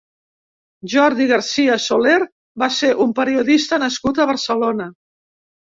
[0.93, 2.17] Jordi García-Soler
[2.65, 4.95] va ser un periodista nascut a Barcelona.